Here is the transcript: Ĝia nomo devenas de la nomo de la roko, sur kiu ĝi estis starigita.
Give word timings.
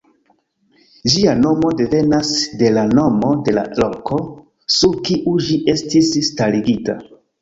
Ĝia 1.15 1.33
nomo 1.41 1.69
devenas 1.81 2.31
de 2.61 2.71
la 2.77 2.85
nomo 2.99 3.29
de 3.49 3.55
la 3.59 3.67
roko, 3.83 4.19
sur 4.79 4.97
kiu 5.11 5.35
ĝi 5.49 5.59
estis 5.75 6.11
starigita. 6.31 6.99